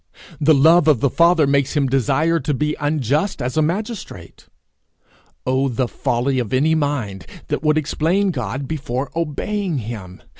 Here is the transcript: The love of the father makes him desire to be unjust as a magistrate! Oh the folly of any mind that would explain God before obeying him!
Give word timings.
The 0.39 0.55
love 0.55 0.87
of 0.87 0.99
the 0.99 1.11
father 1.11 1.45
makes 1.45 1.77
him 1.77 1.85
desire 1.85 2.39
to 2.39 2.55
be 2.55 2.75
unjust 2.79 3.39
as 3.39 3.55
a 3.55 3.61
magistrate! 3.61 4.47
Oh 5.45 5.69
the 5.69 5.87
folly 5.87 6.39
of 6.39 6.51
any 6.53 6.73
mind 6.73 7.27
that 7.49 7.61
would 7.61 7.77
explain 7.77 8.31
God 8.31 8.67
before 8.67 9.11
obeying 9.15 9.77
him! 9.77 10.23